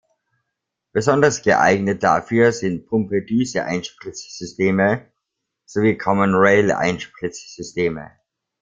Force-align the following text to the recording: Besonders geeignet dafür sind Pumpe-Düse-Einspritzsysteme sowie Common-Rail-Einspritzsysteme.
Besonders 0.95 1.43
geeignet 1.43 2.01
dafür 2.01 2.51
sind 2.53 2.87
Pumpe-Düse-Einspritzsysteme 2.87 5.11
sowie 5.67 5.95
Common-Rail-Einspritzsysteme. 5.95 8.09